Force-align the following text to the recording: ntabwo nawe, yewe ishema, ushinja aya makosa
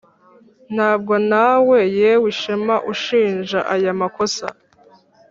ntabwo 0.75 1.13
nawe, 1.31 1.79
yewe 1.99 2.25
ishema, 2.33 2.75
ushinja 2.91 3.59
aya 3.73 3.91
makosa 4.01 4.47